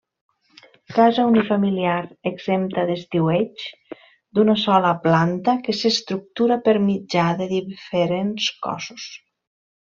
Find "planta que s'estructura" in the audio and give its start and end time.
5.05-6.61